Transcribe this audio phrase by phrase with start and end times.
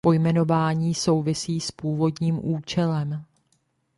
[0.03, 3.25] Pojmenování souvisí s původním účelem.